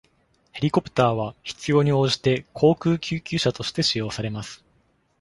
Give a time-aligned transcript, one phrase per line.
[0.53, 4.65] ヘリコプターは必要に応じて航空救急車として使用されます。